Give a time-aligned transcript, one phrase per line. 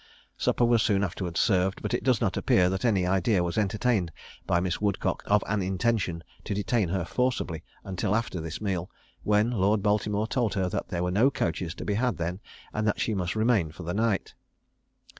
[0.35, 4.11] Supper was soon afterwards served; but it does not appear that any idea was entertained
[4.47, 8.89] by Miss Woodcock of an intention to detain her forcibly until after this meal,
[9.21, 12.39] when Lord Baltimore told her that there were no coaches to be had then,
[12.73, 14.33] and that she must remain for the night.